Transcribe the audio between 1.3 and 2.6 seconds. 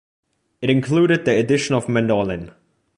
addition of a mandolin.